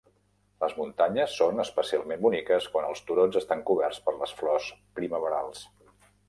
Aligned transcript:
Les 0.61 0.71
muntanyes 0.77 1.35
són 1.41 1.63
especialment 1.63 2.23
boniques 2.23 2.69
quan 2.77 2.87
els 2.87 3.03
turons 3.11 3.37
estan 3.43 3.63
coberts 3.69 4.01
per 4.09 4.15
les 4.23 4.35
flors 4.41 4.71
primaverals. 5.03 5.63